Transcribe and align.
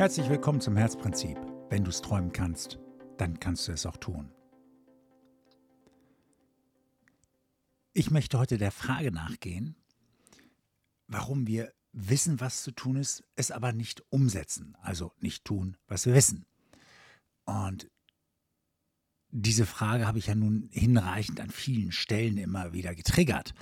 Herzlich 0.00 0.30
willkommen 0.30 0.62
zum 0.62 0.78
Herzprinzip. 0.78 1.36
Wenn 1.68 1.84
du 1.84 1.90
es 1.90 2.00
träumen 2.00 2.32
kannst, 2.32 2.78
dann 3.18 3.38
kannst 3.38 3.68
du 3.68 3.72
es 3.72 3.84
auch 3.84 3.98
tun. 3.98 4.32
Ich 7.92 8.10
möchte 8.10 8.38
heute 8.38 8.56
der 8.56 8.70
Frage 8.70 9.12
nachgehen, 9.12 9.76
warum 11.06 11.46
wir 11.46 11.74
wissen, 11.92 12.40
was 12.40 12.62
zu 12.62 12.70
tun 12.70 12.96
ist, 12.96 13.24
es 13.36 13.50
aber 13.50 13.74
nicht 13.74 14.02
umsetzen, 14.08 14.74
also 14.80 15.12
nicht 15.20 15.44
tun, 15.44 15.76
was 15.86 16.06
wir 16.06 16.14
wissen. 16.14 16.46
Und 17.44 17.90
diese 19.28 19.66
Frage 19.66 20.06
habe 20.06 20.18
ich 20.18 20.28
ja 20.28 20.34
nun 20.34 20.70
hinreichend 20.72 21.40
an 21.40 21.50
vielen 21.50 21.92
Stellen 21.92 22.38
immer 22.38 22.72
wieder 22.72 22.94
getriggert. 22.94 23.52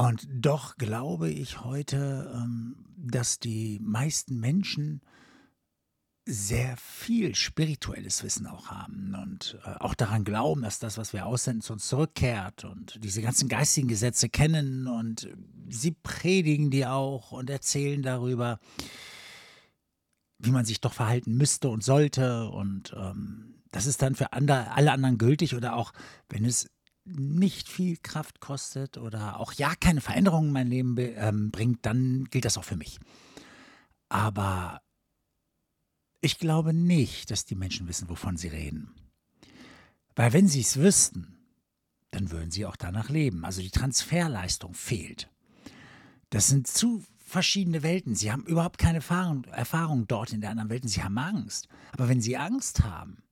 Und 0.00 0.26
doch 0.32 0.78
glaube 0.78 1.28
ich 1.28 1.62
heute, 1.62 2.32
ähm, 2.34 2.86
dass 2.96 3.38
die 3.38 3.78
meisten 3.82 4.40
Menschen 4.40 5.02
sehr 6.24 6.74
viel 6.78 7.34
spirituelles 7.34 8.24
Wissen 8.24 8.46
auch 8.46 8.68
haben 8.68 9.14
und 9.14 9.58
äh, 9.62 9.74
auch 9.78 9.92
daran 9.94 10.24
glauben, 10.24 10.62
dass 10.62 10.78
das, 10.78 10.96
was 10.96 11.12
wir 11.12 11.26
aussenden, 11.26 11.60
zu 11.60 11.74
uns 11.74 11.86
zurückkehrt 11.86 12.64
und 12.64 13.04
diese 13.04 13.20
ganzen 13.20 13.50
geistigen 13.50 13.88
Gesetze 13.88 14.30
kennen 14.30 14.86
und 14.86 15.28
sie 15.68 15.90
predigen 15.90 16.70
die 16.70 16.86
auch 16.86 17.32
und 17.32 17.50
erzählen 17.50 18.00
darüber, 18.00 18.58
wie 20.38 20.50
man 20.50 20.64
sich 20.64 20.80
doch 20.80 20.94
verhalten 20.94 21.36
müsste 21.36 21.68
und 21.68 21.84
sollte. 21.84 22.48
Und 22.48 22.94
ähm, 22.96 23.62
das 23.70 23.84
ist 23.84 24.00
dann 24.00 24.14
für 24.14 24.32
andere, 24.32 24.70
alle 24.72 24.92
anderen 24.92 25.18
gültig 25.18 25.54
oder 25.54 25.76
auch 25.76 25.92
wenn 26.30 26.46
es 26.46 26.70
nicht 27.04 27.68
viel 27.68 27.96
Kraft 27.96 28.40
kostet 28.40 28.98
oder 28.98 29.40
auch 29.40 29.52
ja 29.52 29.74
keine 29.74 30.00
Veränderungen 30.00 30.48
in 30.48 30.52
mein 30.52 30.68
Leben 30.68 30.96
ähm, 30.98 31.50
bringt, 31.50 31.84
dann 31.86 32.24
gilt 32.30 32.44
das 32.44 32.58
auch 32.58 32.64
für 32.64 32.76
mich. 32.76 33.00
Aber 34.08 34.80
ich 36.20 36.38
glaube 36.38 36.74
nicht, 36.74 37.30
dass 37.30 37.44
die 37.44 37.54
Menschen 37.54 37.88
wissen, 37.88 38.08
wovon 38.08 38.36
sie 38.36 38.48
reden. 38.48 38.94
Weil 40.14 40.32
wenn 40.32 40.48
sie 40.48 40.60
es 40.60 40.76
wüssten, 40.76 41.38
dann 42.10 42.30
würden 42.30 42.50
sie 42.50 42.66
auch 42.66 42.76
danach 42.76 43.08
leben. 43.08 43.44
Also 43.44 43.62
die 43.62 43.70
Transferleistung 43.70 44.74
fehlt. 44.74 45.30
Das 46.30 46.48
sind 46.48 46.66
zu 46.66 47.04
verschiedene 47.16 47.82
Welten. 47.82 48.14
Sie 48.14 48.30
haben 48.30 48.44
überhaupt 48.44 48.78
keine 48.78 48.98
Erfahrung, 48.98 49.44
Erfahrung 49.44 50.06
dort 50.06 50.32
in 50.32 50.40
der 50.40 50.50
anderen 50.50 50.68
Welt. 50.70 50.88
Sie 50.88 51.02
haben 51.02 51.16
Angst. 51.18 51.68
Aber 51.92 52.08
wenn 52.08 52.20
sie 52.20 52.36
Angst 52.36 52.82
haben, 52.82 53.22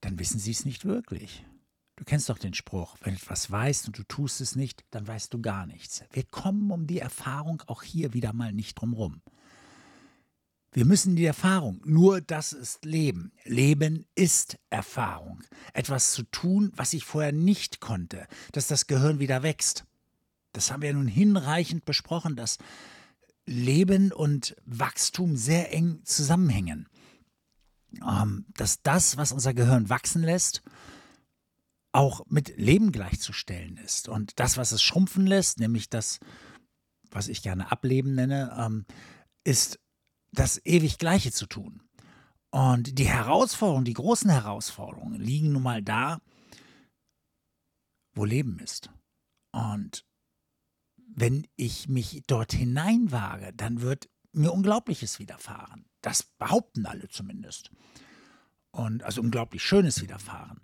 dann 0.00 0.18
wissen 0.18 0.38
sie 0.38 0.50
es 0.50 0.64
nicht 0.66 0.84
wirklich. 0.84 1.44
Du 2.04 2.10
kennst 2.10 2.28
doch 2.28 2.36
den 2.36 2.52
Spruch, 2.52 2.98
wenn 3.00 3.14
du 3.14 3.20
etwas 3.22 3.50
weißt 3.50 3.86
und 3.86 3.96
du 3.96 4.02
tust 4.02 4.42
es 4.42 4.56
nicht, 4.56 4.84
dann 4.90 5.08
weißt 5.08 5.32
du 5.32 5.40
gar 5.40 5.64
nichts. 5.64 6.04
Wir 6.12 6.24
kommen 6.24 6.70
um 6.70 6.86
die 6.86 6.98
Erfahrung 6.98 7.62
auch 7.66 7.82
hier 7.82 8.12
wieder 8.12 8.34
mal 8.34 8.52
nicht 8.52 8.74
drumherum. 8.74 9.22
Wir 10.70 10.84
müssen 10.84 11.16
die 11.16 11.24
Erfahrung, 11.24 11.80
nur 11.86 12.20
das 12.20 12.52
ist 12.52 12.84
Leben. 12.84 13.32
Leben 13.44 14.04
ist 14.14 14.58
Erfahrung. 14.68 15.42
Etwas 15.72 16.12
zu 16.12 16.24
tun, 16.24 16.72
was 16.76 16.92
ich 16.92 17.06
vorher 17.06 17.32
nicht 17.32 17.80
konnte, 17.80 18.26
dass 18.52 18.66
das 18.66 18.86
Gehirn 18.86 19.18
wieder 19.18 19.42
wächst. 19.42 19.86
Das 20.52 20.70
haben 20.70 20.82
wir 20.82 20.92
nun 20.92 21.08
hinreichend 21.08 21.86
besprochen, 21.86 22.36
dass 22.36 22.58
Leben 23.46 24.12
und 24.12 24.56
Wachstum 24.66 25.38
sehr 25.38 25.72
eng 25.72 26.02
zusammenhängen. 26.04 26.86
Ähm, 28.06 28.44
dass 28.52 28.82
das, 28.82 29.16
was 29.16 29.32
unser 29.32 29.54
Gehirn 29.54 29.88
wachsen 29.88 30.22
lässt, 30.22 30.62
auch 31.94 32.26
mit 32.28 32.56
Leben 32.56 32.90
gleichzustellen 32.90 33.76
ist. 33.76 34.08
Und 34.08 34.40
das, 34.40 34.56
was 34.56 34.72
es 34.72 34.82
schrumpfen 34.82 35.26
lässt, 35.26 35.60
nämlich 35.60 35.88
das, 35.88 36.18
was 37.10 37.28
ich 37.28 37.42
gerne 37.42 37.70
Ableben 37.70 38.14
nenne, 38.14 38.54
ähm, 38.58 38.84
ist 39.44 39.78
das 40.32 40.60
ewig 40.64 40.98
Gleiche 40.98 41.30
zu 41.30 41.46
tun. 41.46 41.82
Und 42.50 42.98
die 42.98 43.08
Herausforderungen, 43.08 43.84
die 43.84 43.94
großen 43.94 44.30
Herausforderungen 44.30 45.20
liegen 45.20 45.52
nun 45.52 45.62
mal 45.62 45.82
da, 45.82 46.20
wo 48.12 48.24
Leben 48.24 48.58
ist. 48.58 48.90
Und 49.52 50.04
wenn 50.96 51.46
ich 51.54 51.88
mich 51.88 52.24
dort 52.26 52.52
hineinwage, 52.52 53.52
dann 53.54 53.82
wird 53.82 54.08
mir 54.32 54.52
Unglaubliches 54.52 55.20
widerfahren. 55.20 55.86
Das 56.00 56.24
behaupten 56.24 56.86
alle 56.86 57.08
zumindest. 57.08 57.70
Und 58.72 59.04
also 59.04 59.20
unglaublich 59.20 59.62
Schönes 59.62 60.02
widerfahren. 60.02 60.60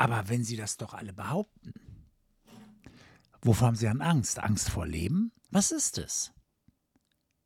Aber 0.00 0.30
wenn 0.30 0.44
sie 0.44 0.56
das 0.56 0.78
doch 0.78 0.94
alle 0.94 1.12
behaupten, 1.12 1.74
wovor 3.42 3.66
haben 3.66 3.76
sie 3.76 3.84
dann 3.84 4.00
Angst? 4.00 4.38
Angst 4.38 4.70
vor 4.70 4.86
Leben? 4.86 5.30
Was 5.50 5.72
ist 5.72 5.98
es? 5.98 6.32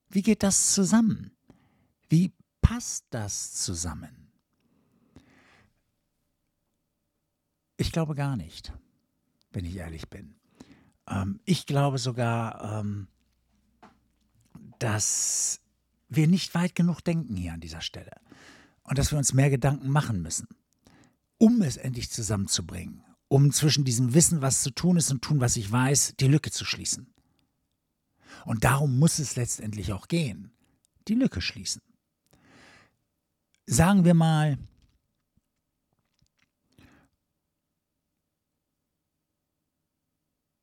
Wie 0.08 0.22
geht 0.22 0.44
das 0.44 0.72
zusammen? 0.72 1.32
Wie 2.08 2.32
passt 2.62 3.06
das 3.10 3.54
zusammen? 3.54 4.30
Ich 7.76 7.90
glaube 7.90 8.14
gar 8.14 8.36
nicht, 8.36 8.72
wenn 9.50 9.64
ich 9.64 9.74
ehrlich 9.74 10.08
bin. 10.08 10.36
Ähm, 11.08 11.40
ich 11.44 11.66
glaube 11.66 11.98
sogar, 11.98 12.78
ähm, 12.78 13.08
dass 14.78 15.60
wir 16.08 16.28
nicht 16.28 16.54
weit 16.54 16.76
genug 16.76 17.00
denken 17.00 17.34
hier 17.34 17.54
an 17.54 17.60
dieser 17.60 17.80
Stelle 17.80 18.12
und 18.84 18.96
dass 18.96 19.10
wir 19.10 19.18
uns 19.18 19.34
mehr 19.34 19.50
Gedanken 19.50 19.88
machen 19.88 20.22
müssen, 20.22 20.46
um 21.38 21.62
es 21.62 21.76
endlich 21.76 22.10
zusammenzubringen, 22.10 23.04
um 23.28 23.52
zwischen 23.52 23.84
diesem 23.84 24.14
Wissen, 24.14 24.42
was 24.42 24.62
zu 24.62 24.70
tun 24.70 24.96
ist 24.96 25.10
und 25.10 25.22
tun, 25.22 25.40
was 25.40 25.56
ich 25.56 25.70
weiß, 25.70 26.14
die 26.20 26.28
Lücke 26.28 26.50
zu 26.50 26.64
schließen. 26.64 27.12
Und 28.44 28.64
darum 28.64 28.98
muss 28.98 29.18
es 29.18 29.36
letztendlich 29.36 29.92
auch 29.92 30.08
gehen, 30.08 30.52
die 31.08 31.14
Lücke 31.14 31.40
schließen 31.40 31.82
sagen 33.66 34.04
wir 34.04 34.14
mal, 34.14 34.58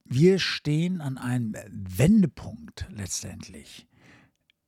wir 0.05 0.39
stehen 0.39 1.01
an 1.01 1.17
einem 1.17 1.55
Wendepunkt 1.69 2.87
letztendlich, 2.89 3.87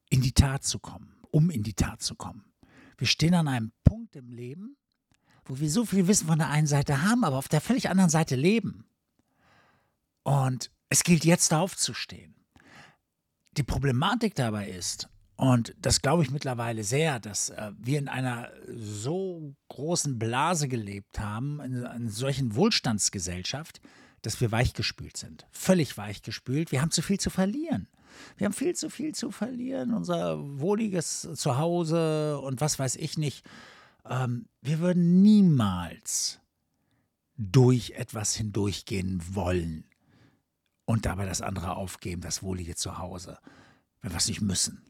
in 0.10 0.22
die 0.22 0.34
Tat 0.34 0.64
zu 0.64 0.80
kommen, 0.80 1.16
um 1.32 1.50
in 1.50 1.64
die 1.64 1.74
Tat 1.74 2.02
zu 2.02 2.16
kommen. 2.16 2.54
Wir 2.98 3.08
stehen 3.08 3.34
an 3.34 3.48
einem 3.48 3.72
Punkt 3.84 4.16
im 4.16 4.32
Leben, 4.32 4.78
wo 5.46 5.60
wir 5.60 5.70
so 5.70 5.86
viel 5.86 6.08
Wissen 6.08 6.28
von 6.28 6.40
der 6.40 6.50
einen 6.50 6.68
Seite 6.68 7.02
haben, 7.04 7.24
aber 7.24 7.38
auf 7.38 7.50
der 7.50 7.62
völlig 7.62 7.90
anderen 7.90 8.10
Seite 8.10 8.36
leben. 8.36 8.86
Und 10.24 10.72
es 10.90 11.04
gilt 11.04 11.26
jetzt 11.26 11.54
aufzustehen. 11.54 12.36
Die 13.58 13.64
Problematik 13.64 14.36
dabei 14.36 14.70
ist, 14.70 15.10
und 15.36 15.76
das 15.80 16.02
glaube 16.02 16.24
ich 16.24 16.32
mittlerweile 16.32 16.84
sehr, 16.84 17.20
dass 17.20 17.50
äh, 17.50 17.72
wir 17.78 18.00
in 18.00 18.08
einer 18.08 18.50
so 18.68 19.56
großen 19.70 20.20
Blase 20.20 20.68
gelebt 20.68 21.20
haben, 21.20 21.60
in 21.60 21.86
einer 21.86 22.10
solchen 22.10 22.56
Wohlstandsgesellschaft, 22.56 23.82
dass 24.22 24.40
wir 24.40 24.52
weichgespült 24.52 25.18
sind. 25.18 25.46
Völlig 25.52 25.98
weichgespült. 25.98 26.72
Wir 26.72 26.82
haben 26.82 26.92
zu 26.92 27.02
viel 27.02 27.20
zu 27.20 27.30
verlieren. 27.30 27.88
Wir 28.38 28.46
haben 28.46 28.54
viel 28.54 28.76
zu 28.76 28.90
viel 28.90 29.14
zu 29.16 29.32
verlieren. 29.32 29.94
Unser 29.94 30.38
wohliges 30.60 31.28
Zuhause 31.34 32.40
und 32.40 32.62
was 32.62 32.80
weiß 32.80 32.96
ich 32.96 33.18
nicht. 33.18 33.44
Ähm, 34.06 34.48
wir 34.62 34.80
würden 34.80 35.22
niemals 35.22 36.40
durch 37.38 37.92
etwas 37.92 38.36
hindurchgehen 38.36 39.22
wollen 39.36 39.86
und 40.86 41.06
dabei 41.06 41.26
das 41.26 41.42
andere 41.42 41.76
aufgeben, 41.76 42.22
das 42.22 42.44
wohlige 42.44 42.76
Zuhause, 42.76 43.40
wenn 44.02 44.12
wir 44.12 44.18
es 44.18 44.28
nicht 44.28 44.42
müssen. 44.42 44.84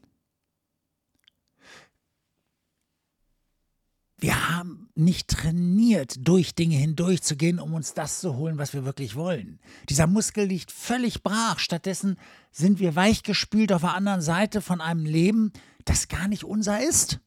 Wir 4.24 4.48
haben 4.48 4.88
nicht 4.94 5.28
trainiert, 5.28 6.26
durch 6.26 6.54
Dinge 6.54 6.76
hindurchzugehen, 6.76 7.60
um 7.60 7.74
uns 7.74 7.92
das 7.92 8.20
zu 8.20 8.36
holen, 8.36 8.56
was 8.56 8.72
wir 8.72 8.86
wirklich 8.86 9.16
wollen. 9.16 9.60
Dieser 9.90 10.06
Muskel 10.06 10.46
liegt 10.46 10.72
völlig 10.72 11.22
brach. 11.22 11.58
Stattdessen 11.58 12.16
sind 12.50 12.78
wir 12.78 12.96
weichgespült 12.96 13.70
auf 13.70 13.82
der 13.82 13.94
anderen 13.94 14.22
Seite 14.22 14.62
von 14.62 14.80
einem 14.80 15.04
Leben, 15.04 15.52
das 15.84 16.08
gar 16.08 16.26
nicht 16.28 16.44
unser 16.44 16.82
ist. 16.82 17.20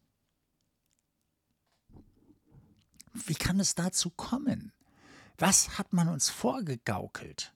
Wie 3.25 3.35
kann 3.35 3.59
es 3.59 3.75
dazu 3.75 4.09
kommen? 4.09 4.71
Was 5.37 5.77
hat 5.77 5.93
man 5.93 6.07
uns 6.07 6.29
vorgegaukelt? 6.29 7.53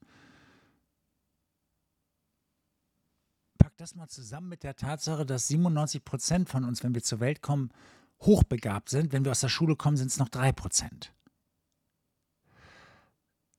Pack 3.58 3.78
das 3.78 3.96
mal 3.96 4.08
zusammen 4.08 4.50
mit 4.50 4.64
der 4.64 4.76
Tatsache, 4.76 5.26
dass 5.26 5.48
97 5.48 6.04
Prozent 6.04 6.50
von 6.50 6.64
uns, 6.64 6.84
wenn 6.84 6.96
wir 6.96 7.04
zur 7.04 7.20
Welt 7.20 7.42
kommen, 7.42 7.72
hochbegabt 8.22 8.90
sind. 8.90 9.12
Wenn 9.12 9.24
wir 9.24 9.32
aus 9.32 9.42
der 9.42 9.50
Schule 9.50 9.76
kommen, 9.76 9.98
sind 9.98 10.08
es 10.08 10.18
noch 10.18 10.30
drei 10.30 10.52
Prozent. 10.52 11.14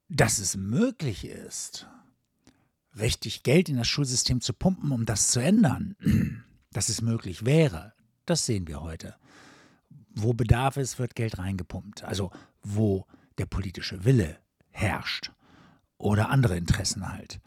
Dass 0.09 0.39
es 0.39 0.55
möglich 0.55 1.25
ist, 1.25 1.87
richtig 2.97 3.43
Geld 3.43 3.69
in 3.69 3.77
das 3.77 3.87
Schulsystem 3.87 4.41
zu 4.41 4.53
pumpen, 4.53 4.91
um 4.91 5.05
das 5.05 5.31
zu 5.31 5.39
ändern, 5.39 5.95
dass 6.71 6.89
es 6.89 7.01
möglich 7.01 7.45
wäre, 7.45 7.93
das 8.25 8.45
sehen 8.45 8.67
wir 8.67 8.81
heute. 8.81 9.15
Wo 10.15 10.33
Bedarf 10.33 10.77
ist, 10.77 10.99
wird 10.99 11.15
Geld 11.15 11.37
reingepumpt. 11.37 12.03
Also 12.03 12.31
wo 12.61 13.05
der 13.37 13.45
politische 13.45 14.05
Wille 14.05 14.37
herrscht 14.69 15.31
oder 15.97 16.29
andere 16.29 16.57
Interessen 16.57 17.11
halt. 17.11 17.39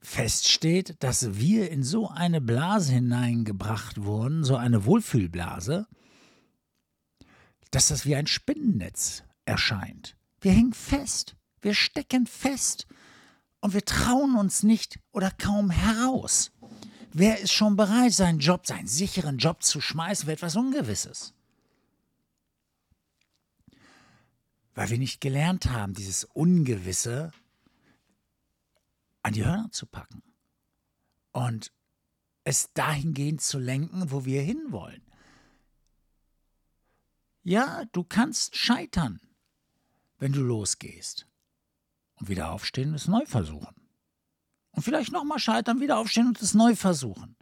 feststeht, 0.00 1.02
dass 1.02 1.38
wir 1.38 1.70
in 1.70 1.82
so 1.82 2.08
eine 2.08 2.40
Blase 2.40 2.92
hineingebracht 2.92 4.02
wurden, 4.02 4.44
so 4.44 4.56
eine 4.56 4.84
Wohlfühlblase, 4.84 5.86
dass 7.70 7.88
das 7.88 8.06
wie 8.06 8.16
ein 8.16 8.26
Spinnennetz 8.26 9.24
erscheint. 9.44 10.16
Wir 10.40 10.52
hängen 10.52 10.72
fest, 10.72 11.36
wir 11.60 11.74
stecken 11.74 12.26
fest 12.26 12.86
und 13.60 13.74
wir 13.74 13.84
trauen 13.84 14.36
uns 14.36 14.62
nicht 14.62 14.98
oder 15.12 15.30
kaum 15.30 15.70
heraus. 15.70 16.52
Wer 17.12 17.40
ist 17.40 17.52
schon 17.52 17.76
bereit, 17.76 18.12
seinen 18.12 18.38
Job, 18.38 18.66
seinen 18.66 18.86
sicheren 18.86 19.38
Job 19.38 19.62
zu 19.62 19.80
schmeißen 19.80 20.26
für 20.26 20.32
etwas 20.32 20.56
Ungewisses? 20.56 21.34
Weil 24.78 24.90
wir 24.90 24.98
nicht 24.98 25.20
gelernt 25.20 25.66
haben, 25.66 25.92
dieses 25.92 26.22
Ungewisse 26.22 27.32
an 29.22 29.32
die 29.32 29.44
Hörner 29.44 29.72
zu 29.72 29.86
packen 29.86 30.22
und 31.32 31.72
es 32.44 32.72
dahingehend 32.74 33.40
zu 33.40 33.58
lenken, 33.58 34.12
wo 34.12 34.24
wir 34.24 34.40
hinwollen. 34.40 35.02
Ja, 37.42 37.86
du 37.90 38.04
kannst 38.04 38.54
scheitern, 38.54 39.20
wenn 40.20 40.30
du 40.30 40.42
losgehst. 40.42 41.26
Und 42.14 42.28
wieder 42.28 42.52
aufstehen 42.52 42.90
und 42.90 42.94
es 42.94 43.08
neu 43.08 43.26
versuchen. 43.26 43.74
Und 44.70 44.84
vielleicht 44.84 45.10
nochmal 45.10 45.40
scheitern, 45.40 45.80
wieder 45.80 45.98
aufstehen 45.98 46.28
und 46.28 46.40
es 46.40 46.54
neu 46.54 46.76
versuchen. 46.76 47.34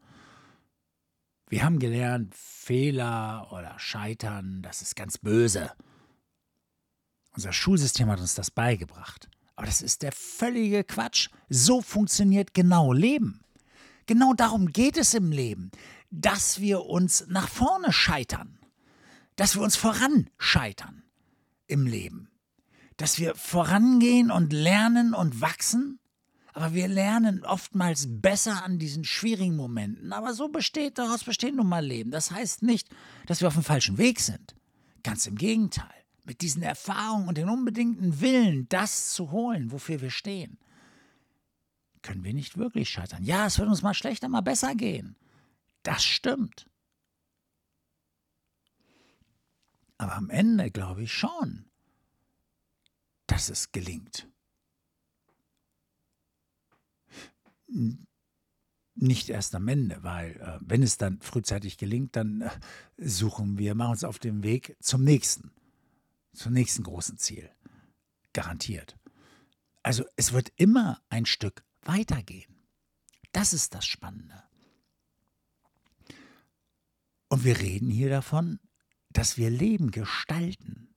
Wir 1.49 1.65
haben 1.65 1.81
gelernt, 1.81 2.35
Fehler 2.35 3.53
oder 3.53 3.79
Scheitern, 3.79 4.63
das 4.63 4.81
ist 4.81 4.97
ganz 4.97 5.19
böse. 5.19 5.77
Unser 7.37 7.53
Schulsystem 7.53 8.09
hat 8.11 8.21
uns 8.21 8.35
das 8.35 8.51
beigebracht. 8.51 9.29
Aber 9.57 9.67
das 9.67 9.83
ist 9.83 10.03
der 10.03 10.13
völlige 10.13 10.85
Quatsch. 10.85 11.29
So 11.49 11.83
funktioniert 11.83 12.55
genau 12.55 12.93
Leben. 12.93 13.41
Genau 14.07 14.33
darum 14.35 14.73
geht 14.73 14.97
es 14.97 15.15
im 15.15 15.33
Leben, 15.33 15.71
dass 16.11 16.61
wir 16.61 16.85
uns 16.85 17.27
nach 17.29 17.49
vorne 17.49 17.93
scheitern, 17.93 18.59
dass 19.35 19.55
wir 19.55 19.63
uns 19.63 19.77
voran 19.77 20.31
scheitern 20.39 21.03
im 21.67 21.87
Leben, 21.87 22.31
dass 22.97 23.19
wir 23.19 23.35
vorangehen 23.35 24.31
und 24.31 24.53
lernen 24.53 25.13
und 25.13 25.41
wachsen, 25.41 25.99
aber 26.53 26.73
wir 26.73 26.89
lernen 26.89 27.45
oftmals 27.45 28.07
besser 28.09 28.65
an 28.65 28.79
diesen 28.79 29.05
schwierigen 29.05 29.57
Momenten. 29.57 30.13
Aber 30.13 30.33
so 30.33 30.49
besteht 30.49 30.97
daraus 30.97 31.25
besteht 31.25 31.55
nun 31.55 31.69
mal 31.69 31.85
Leben. 31.85 32.11
Das 32.11 32.31
heißt 32.31 32.63
nicht, 32.63 32.89
dass 33.27 33.41
wir 33.41 33.49
auf 33.49 33.55
dem 33.55 33.65
falschen 33.65 33.99
Weg 33.99 34.21
sind. 34.21 34.55
Ganz 35.03 35.27
im 35.27 35.35
Gegenteil 35.37 35.96
mit 36.27 36.41
diesen 36.41 36.63
Erfahrungen 36.63 37.29
und 37.29 37.39
den 37.39 37.49
unbedingten 37.49 38.21
Willen, 38.21 38.69
das 38.69 39.13
zu 39.13 39.31
holen, 39.31 39.71
wofür 39.71 40.01
wir 40.01 40.11
stehen, 40.11 40.59
können 42.03 42.25
wir 42.25 42.35
nicht 42.35 42.59
wirklich 42.59 42.91
scheitern. 42.91 43.25
Ja, 43.25 43.47
es 43.47 43.59
wird 43.59 43.69
uns 43.69 43.83
mal 43.83 43.95
schlechter, 43.95 44.29
mal 44.29 44.41
besser 44.41 44.75
gehen. 44.75 45.17
Das 45.83 46.05
stimmt. 46.05 46.69
Aber 49.99 50.15
am 50.15 50.31
Ende 50.31 50.71
glaube 50.71 51.05
ich 51.05 51.13
schon, 51.13 51.65
dass 53.27 53.49
es 53.49 53.73
gelingt. 53.73 54.29
Nicht 58.95 59.29
erst 59.29 59.55
am 59.55 59.69
Ende, 59.69 60.03
weil 60.03 60.37
äh, 60.41 60.59
wenn 60.61 60.83
es 60.83 60.97
dann 60.97 61.21
frühzeitig 61.21 61.77
gelingt, 61.77 62.17
dann 62.17 62.43
äh, 62.43 62.51
suchen 62.97 63.59
wir, 63.59 63.75
machen 63.75 63.93
uns 63.93 64.05
auf 64.05 64.19
den 64.19 64.43
Weg 64.43 64.77
zum 64.81 65.03
nächsten 65.03 65.51
zum 66.37 66.53
nächsten 66.53 66.83
großen 66.83 67.19
Ziel. 67.19 67.51
Garantiert. 68.33 68.97
Also 69.83 70.05
es 70.17 70.33
wird 70.33 70.53
immer 70.57 71.01
ein 71.09 71.27
Stück 71.27 71.65
weitergehen. 71.83 72.57
Das 73.33 73.53
ist 73.53 73.75
das 73.75 73.87
Spannende. 73.87 74.43
Und 77.29 77.45
wir 77.45 77.59
reden 77.59 77.91
hier 77.91 78.09
davon, 78.09 78.61
dass 79.11 79.37
wir 79.37 79.51
Leben 79.51 79.91
gestalten, 79.91 80.95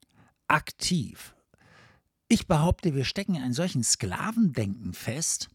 aktiv. 0.47 1.35
Ich 2.27 2.47
behaupte, 2.47 2.93
wir 2.95 3.05
stecken 3.05 3.35
in 3.35 3.43
einem 3.43 3.53
solchen 3.53 3.83
Sklavendenken 3.83 4.93
fest, 4.93 5.49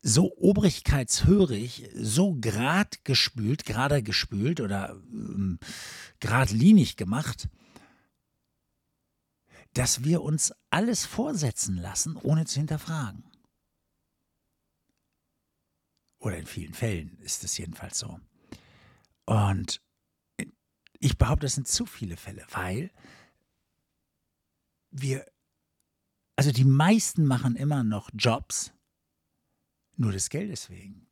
so 0.00 0.32
obrigkeitshörig, 0.38 1.90
so 1.94 2.36
grad 2.40 3.04
gespült, 3.04 3.64
gerade 3.64 4.02
gespült 4.02 4.60
oder 4.60 4.96
ähm, 5.12 5.58
geradlinig 6.20 6.96
gemacht, 6.96 7.48
dass 9.74 10.04
wir 10.04 10.22
uns 10.22 10.52
alles 10.70 11.06
vorsetzen 11.06 11.76
lassen, 11.76 12.16
ohne 12.16 12.46
zu 12.46 12.58
hinterfragen. 12.58 13.24
Oder 16.18 16.38
in 16.38 16.46
vielen 16.46 16.74
Fällen 16.74 17.18
ist 17.18 17.44
es 17.44 17.56
jedenfalls 17.58 17.98
so. 17.98 18.18
Und 19.24 19.80
ich 20.98 21.16
behaupte, 21.16 21.46
das 21.46 21.54
sind 21.54 21.68
zu 21.68 21.86
viele 21.86 22.16
Fälle, 22.16 22.44
weil 22.50 22.90
wir, 24.90 25.24
also 26.34 26.50
die 26.50 26.64
meisten 26.64 27.24
machen 27.24 27.54
immer 27.54 27.84
noch 27.84 28.10
Jobs, 28.14 28.72
nur 29.96 30.12
des 30.12 30.28
Geldes 30.28 30.70
wegen. 30.70 31.06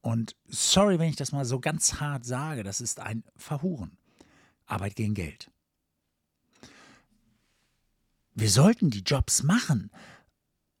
Und 0.00 0.36
sorry, 0.46 0.98
wenn 0.98 1.08
ich 1.08 1.16
das 1.16 1.32
mal 1.32 1.44
so 1.44 1.60
ganz 1.60 1.94
hart 2.00 2.24
sage, 2.24 2.62
das 2.62 2.80
ist 2.80 3.00
ein 3.00 3.24
Verhuren. 3.36 3.96
Arbeit 4.66 4.96
gegen 4.96 5.14
Geld. 5.14 5.50
Wir 8.34 8.50
sollten 8.50 8.90
die 8.90 9.02
Jobs 9.02 9.42
machen, 9.42 9.90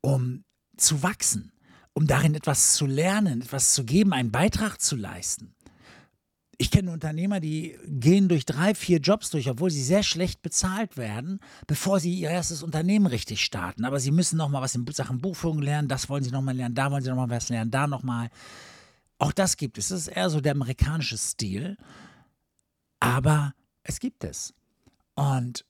um 0.00 0.44
zu 0.76 1.02
wachsen, 1.02 1.52
um 1.92 2.06
darin 2.06 2.34
etwas 2.34 2.74
zu 2.74 2.86
lernen, 2.86 3.42
etwas 3.42 3.74
zu 3.74 3.84
geben, 3.84 4.12
einen 4.12 4.32
Beitrag 4.32 4.80
zu 4.80 4.96
leisten. 4.96 5.54
Ich 6.58 6.70
kenne 6.70 6.92
Unternehmer, 6.92 7.40
die 7.40 7.76
gehen 7.86 8.28
durch 8.28 8.44
drei, 8.44 8.74
vier 8.74 8.98
Jobs 8.98 9.30
durch, 9.30 9.50
obwohl 9.50 9.70
sie 9.70 9.82
sehr 9.82 10.02
schlecht 10.02 10.42
bezahlt 10.42 10.96
werden, 10.96 11.40
bevor 11.66 11.98
sie 11.98 12.14
ihr 12.14 12.30
erstes 12.30 12.62
Unternehmen 12.62 13.06
richtig 13.06 13.42
starten. 13.42 13.84
Aber 13.84 13.98
sie 13.98 14.12
müssen 14.12 14.36
noch 14.36 14.48
mal 14.48 14.62
was 14.62 14.74
in 14.74 14.86
Sachen 14.92 15.20
Buchführung 15.20 15.60
lernen, 15.60 15.88
das 15.88 16.08
wollen 16.08 16.22
sie 16.22 16.30
noch 16.30 16.42
mal 16.42 16.54
lernen, 16.54 16.74
da 16.74 16.90
wollen 16.90 17.02
sie 17.02 17.10
noch 17.10 17.16
mal 17.16 17.30
was 17.30 17.48
lernen, 17.48 17.70
da 17.70 17.86
noch 17.86 18.02
mal. 18.02 18.30
Auch 19.18 19.32
das 19.32 19.56
gibt 19.56 19.78
es. 19.78 19.88
Das 19.88 20.02
ist 20.02 20.08
eher 20.08 20.30
so 20.30 20.40
der 20.40 20.52
amerikanische 20.52 21.18
Stil. 21.18 21.76
Aber 23.00 23.54
es 23.82 23.98
gibt 23.98 24.22
es. 24.22 24.54
Und 25.14 25.64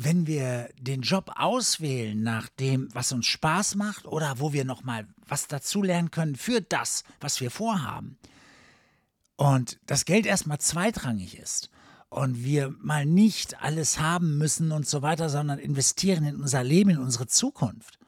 wenn 0.00 0.28
wir 0.28 0.68
den 0.80 1.02
Job 1.02 1.32
auswählen 1.34 2.22
nach 2.22 2.48
dem, 2.48 2.88
was 2.94 3.10
uns 3.10 3.26
Spaß 3.26 3.74
macht 3.74 4.06
oder 4.06 4.38
wo 4.38 4.52
wir 4.52 4.64
noch 4.64 4.84
mal 4.84 5.08
was 5.26 5.48
dazulernen 5.48 6.12
können 6.12 6.36
für 6.36 6.60
das, 6.60 7.02
was 7.20 7.40
wir 7.40 7.50
vorhaben, 7.50 8.16
und 9.34 9.80
das 9.86 10.04
Geld 10.04 10.26
erstmal 10.26 10.58
zweitrangig 10.58 11.36
ist 11.36 11.70
und 12.10 12.44
wir 12.44 12.70
mal 12.80 13.06
nicht 13.06 13.60
alles 13.60 13.98
haben 13.98 14.38
müssen 14.38 14.70
und 14.70 14.86
so 14.86 15.02
weiter, 15.02 15.28
sondern 15.28 15.58
investieren 15.58 16.24
in 16.24 16.40
unser 16.40 16.62
Leben, 16.62 16.90
in 16.90 16.98
unsere 16.98 17.26
Zukunft, 17.26 17.98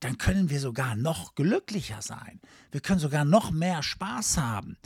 dann 0.00 0.16
können 0.16 0.48
wir 0.48 0.60
sogar 0.60 0.96
noch 0.96 1.34
glücklicher 1.34 2.00
sein. 2.00 2.40
Wir 2.70 2.80
können 2.80 3.00
sogar 3.00 3.26
noch 3.26 3.50
mehr 3.50 3.82
Spaß 3.82 4.38
haben, 4.38 4.78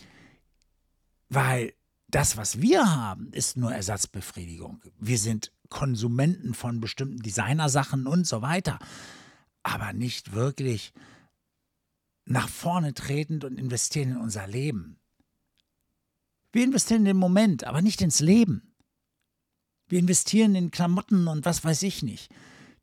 weil 1.28 1.72
das, 2.14 2.36
was 2.36 2.60
wir 2.60 2.94
haben, 2.94 3.32
ist 3.32 3.56
nur 3.56 3.74
Ersatzbefriedigung. 3.74 4.80
Wir 5.00 5.18
sind 5.18 5.50
Konsumenten 5.68 6.54
von 6.54 6.80
bestimmten 6.80 7.18
Designersachen 7.18 8.06
und 8.06 8.24
so 8.24 8.40
weiter, 8.40 8.78
aber 9.64 9.92
nicht 9.92 10.32
wirklich 10.32 10.92
nach 12.24 12.48
vorne 12.48 12.94
tretend 12.94 13.44
und 13.44 13.58
investieren 13.58 14.12
in 14.12 14.16
unser 14.18 14.46
Leben. 14.46 15.00
Wir 16.52 16.62
investieren 16.62 17.00
in 17.00 17.06
den 17.06 17.16
Moment, 17.16 17.64
aber 17.64 17.82
nicht 17.82 18.00
ins 18.00 18.20
Leben. 18.20 18.74
Wir 19.88 19.98
investieren 19.98 20.54
in 20.54 20.70
Klamotten 20.70 21.26
und 21.26 21.44
was 21.44 21.64
weiß 21.64 21.82
ich 21.82 22.04
nicht, 22.04 22.32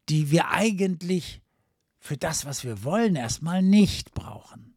die 0.10 0.30
wir 0.30 0.50
eigentlich 0.50 1.42
für 2.00 2.18
das, 2.18 2.44
was 2.46 2.66
wir 2.66 2.84
wollen, 2.84 3.16
erstmal 3.16 3.62
nicht 3.62 4.14
brauchen. 4.14 4.76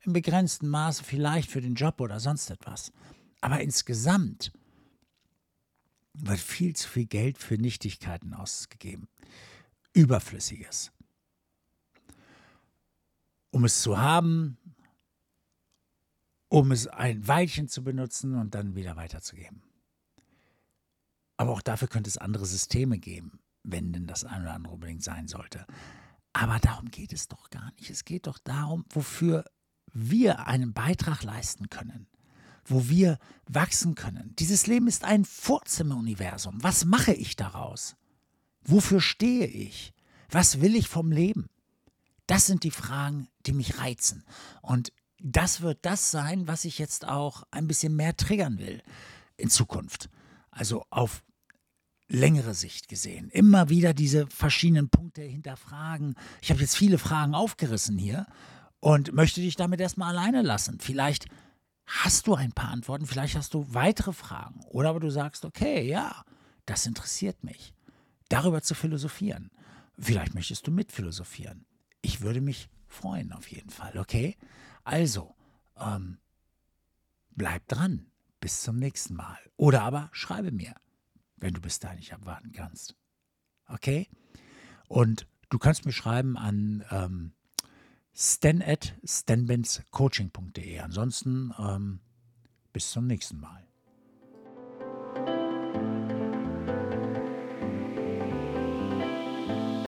Im 0.00 0.12
begrenzten 0.12 0.68
Maße 0.68 1.02
vielleicht 1.02 1.50
für 1.50 1.62
den 1.62 1.74
Job 1.74 2.00
oder 2.00 2.20
sonst 2.20 2.50
etwas. 2.50 2.92
Aber 3.42 3.60
insgesamt 3.60 4.52
wird 6.14 6.38
viel 6.38 6.74
zu 6.76 6.88
viel 6.88 7.06
Geld 7.06 7.38
für 7.38 7.58
Nichtigkeiten 7.58 8.34
ausgegeben. 8.34 9.08
Überflüssiges. 9.92 10.92
Um 13.50 13.64
es 13.64 13.82
zu 13.82 13.98
haben, 13.98 14.56
um 16.48 16.70
es 16.70 16.86
ein 16.86 17.26
Weilchen 17.26 17.68
zu 17.68 17.82
benutzen 17.82 18.36
und 18.36 18.54
dann 18.54 18.76
wieder 18.76 18.94
weiterzugeben. 18.96 19.62
Aber 21.36 21.50
auch 21.50 21.62
dafür 21.62 21.88
könnte 21.88 22.08
es 22.08 22.18
andere 22.18 22.46
Systeme 22.46 22.98
geben, 22.98 23.40
wenn 23.64 23.92
denn 23.92 24.06
das 24.06 24.24
eine 24.24 24.44
oder 24.44 24.54
andere 24.54 24.74
unbedingt 24.74 25.02
sein 25.02 25.26
sollte. 25.26 25.66
Aber 26.32 26.60
darum 26.60 26.90
geht 26.90 27.12
es 27.12 27.26
doch 27.26 27.50
gar 27.50 27.72
nicht. 27.72 27.90
Es 27.90 28.04
geht 28.04 28.28
doch 28.28 28.38
darum, 28.38 28.84
wofür 28.90 29.44
wir 29.92 30.46
einen 30.46 30.72
Beitrag 30.72 31.24
leisten 31.24 31.68
können 31.68 32.06
wo 32.64 32.88
wir 32.88 33.18
wachsen 33.46 33.94
können. 33.94 34.34
Dieses 34.38 34.66
Leben 34.66 34.86
ist 34.88 35.04
ein 35.04 35.24
Vorzimmeruniversum. 35.24 36.62
Was 36.62 36.84
mache 36.84 37.12
ich 37.12 37.36
daraus? 37.36 37.96
Wofür 38.64 39.00
stehe 39.00 39.46
ich? 39.46 39.92
Was 40.30 40.60
will 40.60 40.76
ich 40.76 40.88
vom 40.88 41.12
Leben? 41.12 41.48
Das 42.26 42.46
sind 42.46 42.64
die 42.64 42.70
Fragen, 42.70 43.28
die 43.46 43.52
mich 43.52 43.78
reizen. 43.78 44.24
Und 44.62 44.92
das 45.18 45.60
wird 45.60 45.78
das 45.82 46.10
sein, 46.10 46.46
was 46.48 46.64
ich 46.64 46.78
jetzt 46.78 47.06
auch 47.06 47.44
ein 47.50 47.66
bisschen 47.66 47.94
mehr 47.94 48.16
triggern 48.16 48.58
will 48.58 48.82
in 49.36 49.50
Zukunft. 49.50 50.08
Also 50.50 50.84
auf 50.90 51.22
längere 52.08 52.54
Sicht 52.54 52.88
gesehen. 52.88 53.30
Immer 53.30 53.68
wieder 53.68 53.94
diese 53.94 54.26
verschiedenen 54.26 54.88
Punkte 54.88 55.22
hinterfragen. 55.22 56.14
Ich 56.40 56.50
habe 56.50 56.60
jetzt 56.60 56.76
viele 56.76 56.98
Fragen 56.98 57.34
aufgerissen 57.34 57.96
hier 57.96 58.26
und 58.80 59.12
möchte 59.12 59.40
dich 59.40 59.56
damit 59.56 59.80
erstmal 59.80 60.16
alleine 60.16 60.42
lassen. 60.42 60.78
Vielleicht 60.80 61.26
hast 62.00 62.26
du 62.26 62.34
ein 62.34 62.52
paar 62.52 62.70
Antworten, 62.70 63.06
vielleicht 63.06 63.36
hast 63.36 63.54
du 63.54 63.66
weitere 63.74 64.12
Fragen. 64.12 64.60
Oder 64.70 64.90
aber 64.90 65.00
du 65.00 65.10
sagst, 65.10 65.44
okay, 65.44 65.86
ja, 65.86 66.24
das 66.64 66.86
interessiert 66.86 67.44
mich. 67.44 67.74
Darüber 68.28 68.62
zu 68.62 68.74
philosophieren. 68.74 69.50
Vielleicht 69.98 70.34
möchtest 70.34 70.66
du 70.66 70.70
mitphilosophieren. 70.70 71.66
Ich 72.00 72.22
würde 72.22 72.40
mich 72.40 72.70
freuen 72.88 73.32
auf 73.32 73.50
jeden 73.50 73.70
Fall, 73.70 73.98
okay? 73.98 74.36
Also, 74.84 75.34
ähm, 75.78 76.18
bleib 77.30 77.68
dran. 77.68 78.06
Bis 78.40 78.62
zum 78.62 78.78
nächsten 78.78 79.14
Mal. 79.14 79.38
Oder 79.56 79.82
aber 79.82 80.08
schreibe 80.12 80.50
mir, 80.50 80.74
wenn 81.36 81.54
du 81.54 81.60
bis 81.60 81.78
dahin 81.78 81.98
nicht 81.98 82.12
abwarten 82.12 82.52
kannst. 82.52 82.96
Okay? 83.68 84.08
Und 84.88 85.28
du 85.48 85.58
kannst 85.58 85.84
mir 85.84 85.92
schreiben 85.92 86.36
an 86.36 86.84
ähm, 86.90 87.34
stan 88.14 88.62
at 88.62 88.94
stanbenscoaching.de. 89.04 90.78
Ansonsten 90.78 91.52
ähm, 91.58 92.00
bis 92.72 92.90
zum 92.90 93.06
nächsten 93.06 93.40
Mal. 93.40 93.66